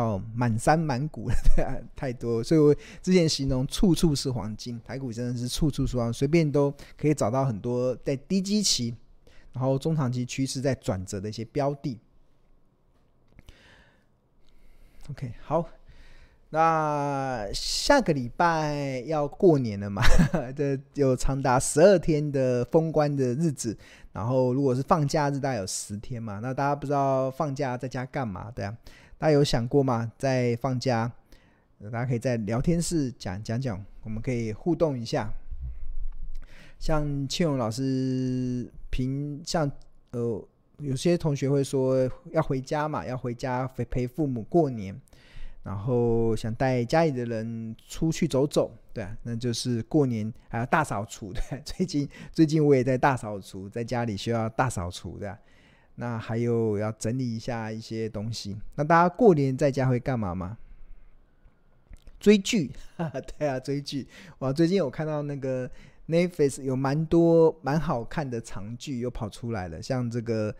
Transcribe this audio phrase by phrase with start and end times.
[0.00, 8.94] 票满山满谷的，太多，所以我之前形容处处是黄金，台股真的是处处是黄，随便都可以找到很多在低基期，
[9.52, 11.98] 然后中长期趋势在转折的一些标的。
[15.10, 15.68] OK，好。
[16.52, 20.02] 那下个礼拜要过年了嘛？
[20.56, 23.78] 这有长达十二天的封关的日子，
[24.10, 26.40] 然后如果是放假日，大概有十天嘛。
[26.40, 28.50] 那大家不知道放假在家干嘛？
[28.50, 28.76] 对啊，
[29.20, 30.10] 大家有想过吗？
[30.16, 31.12] 在放假，
[31.78, 35.30] 大家可以在聊天室讲讲讲，我们可以互动一下。
[36.78, 39.70] 像庆荣老师平，像
[40.12, 40.42] 呃，
[40.78, 44.98] 有些同学会说要回家嘛，要回家陪陪父母过年。
[45.62, 51.42] 然后想带家里的人出去走走，对啊，那就是过年还要大扫除的。
[51.62, 55.38] 最近最近我也在大扫除，在家里需要大扫除的。
[56.00, 58.56] 那还有要整理一下一些东西。
[58.74, 60.56] 那大家过年在家会干嘛吗？
[62.18, 62.70] 追剧，
[63.38, 64.08] 对啊，追剧。
[64.38, 65.70] 哇，最近我看到那个
[66.08, 70.54] Netflix 有蛮多蛮好看的长剧又跑出来了，像这个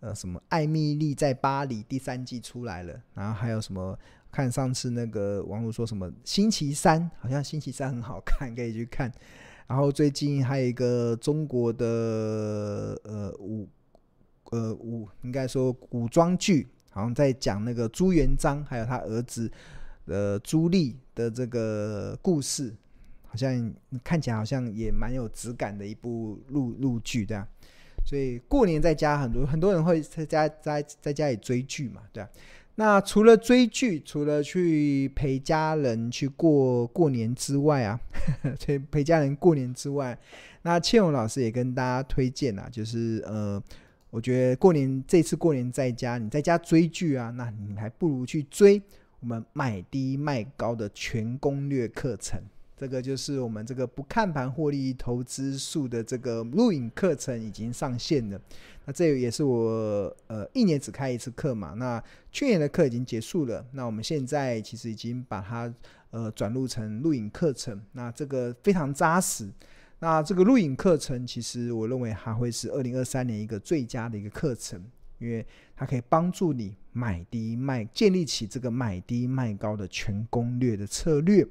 [0.00, 3.98] 呃什么《艾蜜莉在巴黎》第三季出来了，然后还有什么？
[4.32, 9.12] 看上次那个网络说什么星期三，好像星期三很好看，可以去看。
[9.66, 13.66] 然后最近还有一个中国的呃武
[14.50, 19.50] 呃武，应该说古装剧，好像在讲那个朱元璋还有他儿子
[20.06, 22.74] 呃朱棣的这个故事，
[23.26, 23.74] 好像
[24.04, 27.46] 看起来好像也蛮有质感的一部录录剧这样。
[28.04, 32.28] 所以过年在家，很多很多人会在家在在家里追剧嘛，对啊。
[32.78, 37.98] 那除了追剧，除了去陪家人去过过年之外啊，
[38.60, 40.16] 陪陪家人过年之外，
[40.60, 43.60] 那倩蓉老师也跟大家推荐啊，就是呃，
[44.16, 48.80] 我觉得过年这次过年在家，你在家追剧啊，那你还不如去追
[49.20, 52.40] 我们买低卖高的全攻略课程。
[52.78, 58.40] 这个就是我们这个不看盘获利投资术的这个录影课程已经上线了。
[58.86, 61.74] 那这也是我呃一年只开一次课嘛。
[61.74, 62.02] 那
[62.32, 65.70] 去年的课已经结束了，那我们现在其实已经把它
[66.08, 67.78] 呃转录成录影课程。
[67.92, 69.50] 那这个非常扎实。
[69.98, 74.84] 那这个录影课程其实我认为还会是二零二三年一个最佳的一个课程，
[75.18, 81.46] 因为它可以帮助你买低卖，建立起这个买低卖高的全攻略的策略。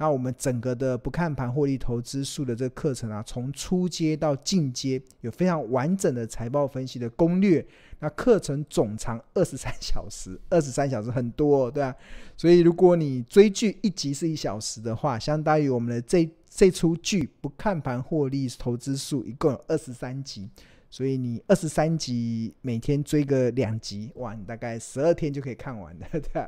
[0.00, 7.66] 那我们整个的不看盘获利投资术的这个课程啊，从初阶到进阶，有非常完整的财报分析的攻略。
[7.98, 11.92] 那课程总长二十三小时，二十三小时很多，对啊。
[12.36, 16.24] 所以如果你追剧一集是一小时的话，相当于我们的这
[16.58, 20.50] 这出剧不看盘获利投资术一共有二十三集，
[20.90, 26.44] 所以你二十三集每天追个两集，哇，你大概十二天就可以看完的，对。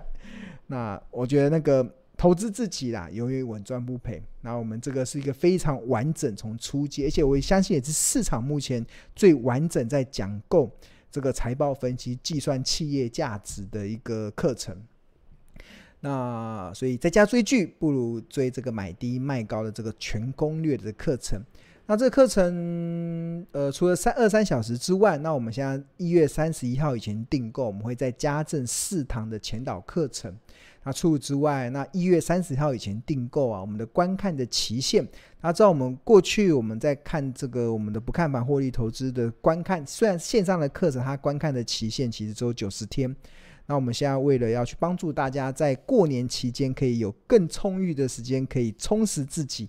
[0.67, 1.95] 那我觉得那个。
[2.17, 4.23] 投资自己啦，永远稳赚不赔。
[4.43, 8.85] 那我们这个是一个非常完整，从初级，而且我相信也是市场目前
[9.17, 10.71] 最完整在讲购
[11.11, 14.77] 这个财报分析、计算企业价值的一个课程。
[16.01, 21.43] 那所以在家追剧，不如追这个买低卖高的这个全攻略的课程。
[21.87, 30.33] 那这个课程，呃，除了三二三小时之外，那我们现在一月三十一号以前订购，我们会再加赠四堂的前导课程。
[30.85, 35.05] 那除此之外，那一月三十号以前订购啊，我们的观看的期限，
[35.41, 43.15] 那知道我们过去我们在看这个我们的不看盘获利投资的观看，虽然线上的课程它观看的期限其实只有九十天，
[43.71, 49.69] 那我们现在为了要去帮助大家在过年期间可以有更充裕的时间，可以充实自己，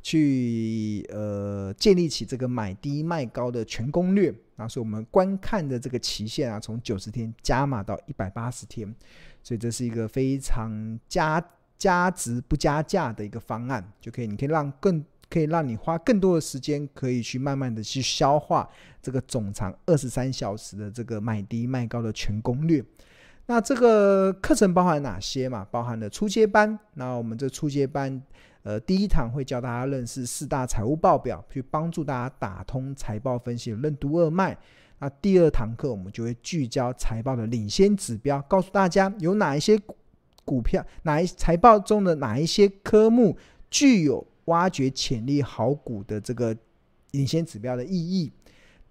[0.00, 8.90] 去呃建立起这个买低卖高的全攻略，那所以我们观看的这个期限啊，从九十天加码到一百八十天。
[9.42, 11.44] 所以这是一个非常加
[11.76, 18.66] 加值不加价的一个方案，就可以，你可以让更可以让你花更多的时间，可以去慢慢的去消化
[19.02, 22.82] 这个总长二十三小时的这个买低卖高的全攻略。
[23.46, 25.66] 那这个课程包含哪些嘛？
[25.70, 26.78] 包含了初阶班。
[26.94, 28.22] 那我们这初阶班，
[28.62, 34.56] 呃，第一堂会教大家认识四大财务报表，去帮助大家打通财报分析的任督二脉。
[35.00, 39.76] 那第二堂课我们就会聚焦财报的领先指标，告诉大家有哪一些
[40.44, 43.36] 股票，哪一财报中的哪一些科目
[43.68, 46.56] 具有挖掘潜力好股的这个
[47.10, 48.30] 领先指标的意义。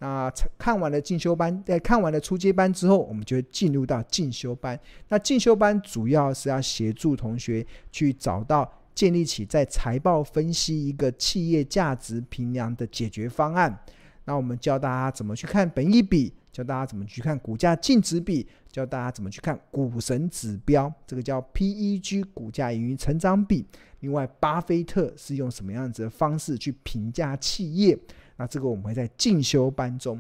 [0.04, 4.78] 那看完了进修班，在看完了初阶班之后，我们就进入到进修班。
[5.10, 13.78] 那进修班主要是要协助同学去找到建立起在财报分析一个企业价值评量的解决方案。
[14.26, 23.64] 那我们教大家怎么去看本益比，教大家怎么去看股价净值比，教大家怎么去看股神指标，这个叫 PEG 股价盈余成长比。
[24.00, 27.96] 另外，巴菲特是用什么样子的方式去评价企业？
[28.42, 30.20] 那这个我们会在进修班中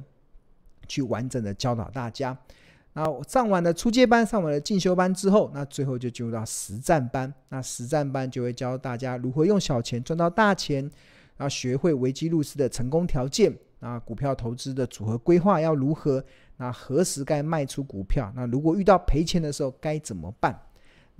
[0.87, 2.37] 去完整的教导大家。
[2.93, 7.33] 那上完了初阶班，上完了进修班之后，那最后就进入到实战班。
[7.49, 10.83] 那实战班就会教大家如何用小钱赚到大钱，
[11.35, 13.51] 然后学会危机入市的成功条件。
[13.79, 16.23] 那股票投资的组合规划要如何？
[16.57, 18.31] 那何时该卖出股票？
[18.35, 20.55] 那如果遇到赔钱的时候该怎么办？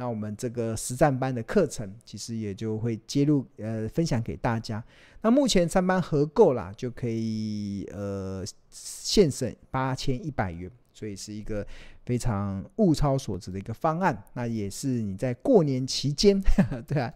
[0.02, 4.84] 那我们这个实战班的课程其实也就会揭露呃分享给大家。
[5.22, 10.72] 那目前三班合购啦，就可以呃现省八千一百元。
[10.92, 11.66] 所以是一个
[12.06, 16.40] 非常物超所值的一个方案，那也是你在过年期间，
[16.86, 17.14] 对啊，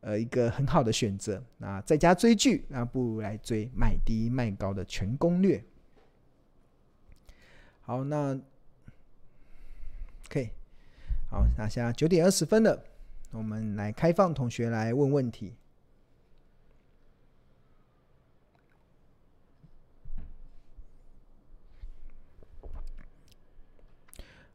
[0.00, 1.42] 呃，一个很好的选择。
[1.58, 5.62] 那在家追剧，那不如来追买低卖高的全攻略。
[7.82, 8.38] 好，那
[10.26, 10.50] OK，
[11.32, 12.84] 好，那现在九点二十分了，
[13.30, 15.54] 我们来开放同学来问问题。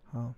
[0.03, 0.35] 好，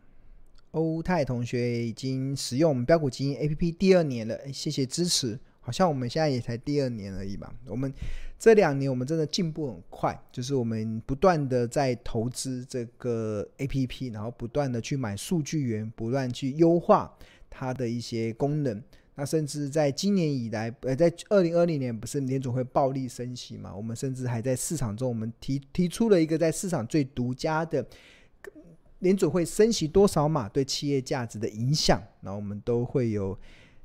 [0.71, 5.37] 欧泰同学已经使用我们标股基金 APP 第二年了，谢谢支持。
[5.69, 7.53] 好像我们现在也才第二年而已吧。
[7.67, 7.93] 我们
[8.39, 17.15] 这两年我们真的进步很快，就是我们不断的在投资这个 APP，然后不断的去买数据源，不断去优化
[17.51, 18.81] 它的一些功能。
[19.13, 23.71] 那甚至在今年以来，呃，在二零二零年不是联总会暴力升息嘛？
[23.75, 27.85] 我们甚至还在市场中，我们提提出了一个在市场最独家的。
[28.99, 33.39] 联准会升息多少码对企业价值的影响，那我们都会有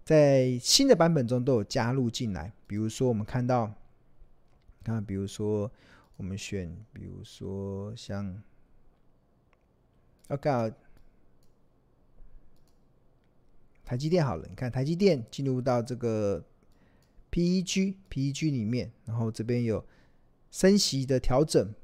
[0.04, 2.52] 在新的版本中都有加入进来。
[2.66, 3.72] 比如说，我们看到，
[4.84, 5.70] 看，比如说
[6.16, 8.42] 我们选，比如说像
[10.28, 10.72] ，OK，
[13.84, 16.44] 台积电好了，你看台积电进入到这个
[17.32, 19.84] PEG PEG 里面，然后这边有
[20.50, 21.74] 升息的调整。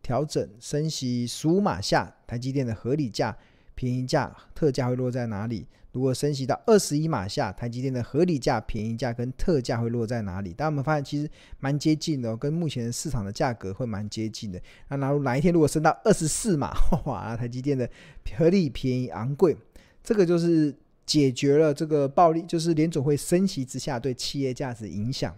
[0.00, 3.36] 调整升息十五码下，台积电的合理价、
[3.78, 5.64] 便宜价、特价会落在哪里？
[5.92, 10.52] 如果升息到二十一码下，台积电的合理价、便宜价跟特价会落在哪里？
[10.52, 11.30] 大家有没有发现，其实
[11.60, 14.60] 蛮接近的，跟目前市场的价格会蛮接近的。
[14.88, 16.72] 那哪哪一天如果升到二十四码，
[17.06, 17.88] 哇，台积电的
[18.36, 19.56] 合理、便宜、昂贵，
[20.02, 20.74] 这个就是
[21.06, 25.32] 解决了这个暴利，就是联总会升息之下对企业价值影响。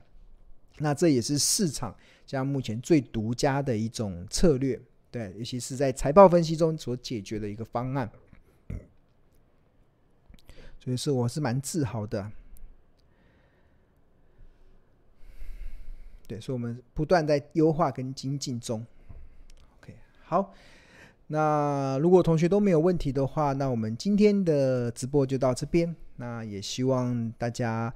[0.78, 1.94] 那这也是市场。
[2.26, 8.08] 像目前最独家的一种策略，对，尤其是在财报分析中所解决的一个方案，
[10.80, 12.32] 所以是我是蛮自豪的。
[16.26, 18.84] 对，所以我们不断在优化跟精进中。
[19.78, 19.94] OK，
[20.24, 20.52] 好，
[21.28, 25.94] 那如果同学都没有问题的话，那我们今天的直播就到这边。
[26.16, 27.94] 那也希望大家。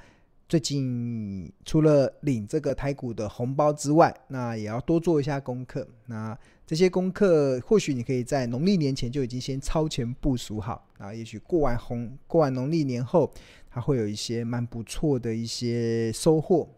[0.49, 5.87] 最近除了领这个台股的红包之外，那也要多做一下功课。
[6.07, 6.37] 那
[6.67, 13.31] 这些功课或许你可以在农历年前就已经先超前部署好，然后也许过完红过完农历年后，
[13.71, 16.69] 它会有一些蛮不错的一些收获。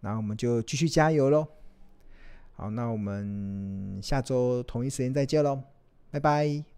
[0.00, 1.46] 那我们就继续加油喽！
[2.52, 5.62] 好，那我们下周同一时间再见喽，
[6.10, 6.69] 拜拜。